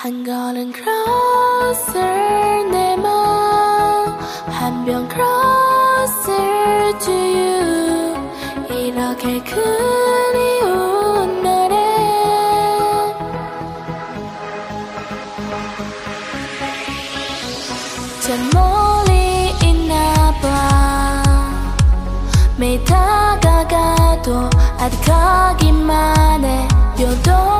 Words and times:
한 0.00 0.22
걸음 0.22 0.72
closer 0.72 2.00
내 2.70 2.96
맘한병 4.46 5.08
closer 5.10 6.98
to 7.00 7.12
you. 7.12 8.14
이렇게 8.70 9.42
그리운 9.42 10.62
날에 11.42 11.74
저 18.20 18.36
멀리 18.54 19.50
있나 19.68 20.32
봐. 20.40 20.46
매일 22.56 22.84
다가가도 22.84 24.48
아득하기만 24.78 26.44
해 26.44 26.68
요동 27.00 27.57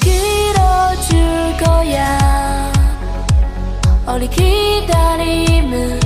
길어줄 0.00 1.56
거야 1.58 2.72
우리 4.06 4.28
기다림은 4.28 6.05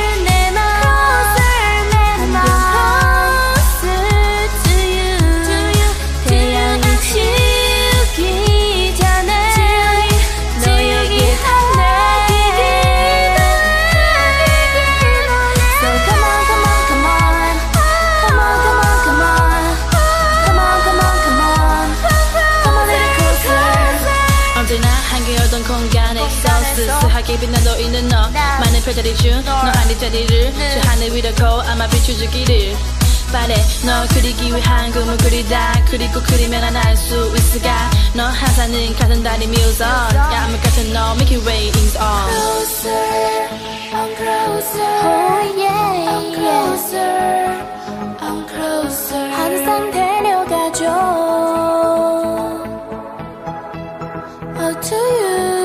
환하게 27.21 27.39
빛나 27.39 27.59
너있는 27.59 28.07
너. 28.09 28.29
많은 28.29 28.81
별자리 28.83 29.15
중너 29.15 29.51
아닌 29.51 29.99
자리를 29.99 30.53
저 30.53 30.89
하늘 30.89 31.15
위로 31.15 31.33
go 31.35 31.61
아마 31.61 31.87
비추주기를 31.87 32.75
바래. 33.31 33.55
너 33.85 34.05
그리기 34.09 34.53
위한 34.55 34.91
꿈을 34.91 35.17
그리다. 35.17 35.85
그리고 35.89 36.19
그리면 36.21 36.63
하나 36.63 36.81
알수 36.83 37.33
있을까? 37.37 37.89
너 38.13 38.25
항상은 38.25 38.95
같은 38.95 39.23
다리 39.23 39.47
뮤전 39.47 39.87
야 39.87 40.47
I'm 40.49 40.61
같은 40.63 40.93
너. 40.93 41.13
Make 41.13 41.35
your 41.35 41.47
way 41.47 41.69
is 41.69 41.97
on 41.97 42.29
Closer 42.29 43.47
I'm 43.93 44.15
closer. 44.15 44.81
Oh 45.03 45.55
yeah 45.57 46.09
I'm 46.09 46.33
closer 46.33 47.11
I'm 48.19 48.47
closer. 48.49 49.29
항상 49.31 49.91
데려가줘. 49.91 50.85
Oh 54.63 54.73
to 54.81 54.95
you 54.95 55.60